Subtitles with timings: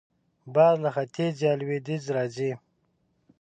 [0.53, 2.51] باد له ختیځ یا لوېدیځه راځي